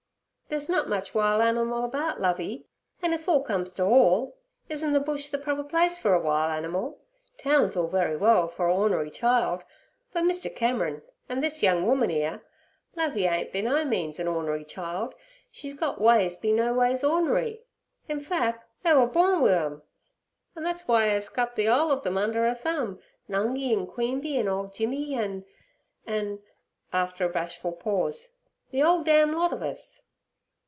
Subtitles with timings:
[0.53, 2.65] 'They's nut much wile animal about Lovey;
[3.01, 4.35] an' if all comes ter all,
[4.69, 6.99] isen' ther bush ther proper place for a wile animal?
[7.37, 9.63] Town's all very well for a ornery child,
[10.11, 10.53] but, Mr.
[10.53, 12.41] Cameron and this young woman 'ere,
[12.97, 15.15] Lovey ain't be no means a ornery child.
[15.53, 17.61] She's gut ways be no ways ornery.
[18.09, 19.81] In fac' 'er were born wi' em,
[20.57, 24.49] an' thet's w'y 'er's gut ther 'ole ov them under 'er thumb—Nungi an' Queeby, an'
[24.49, 30.01] ole Jimmy an'—an'—'after a bashful pause—'the 'ole damn lot ov us!'